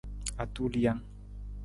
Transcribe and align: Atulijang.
Atulijang. 0.43 0.99